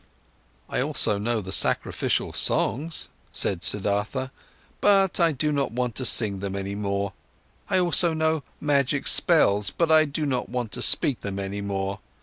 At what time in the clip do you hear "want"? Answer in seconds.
5.73-5.93, 10.49-10.71